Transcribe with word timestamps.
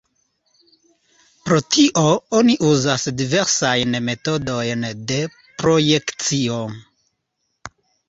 Pro 1.49 1.59
tio 1.75 2.05
oni 2.39 2.57
uzas 2.71 3.05
diversajn 3.21 3.95
metodojn 4.09 4.91
de 5.15 5.23
projekcio. 5.63 6.61